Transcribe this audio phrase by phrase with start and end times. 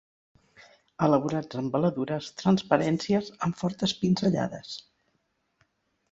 [1.07, 4.73] Elaborats amb veladures, transparències, amb fortes pinzellades.